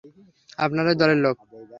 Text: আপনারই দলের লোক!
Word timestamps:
আপনারই 0.59 0.95
দলের 1.01 1.19
লোক! 1.25 1.35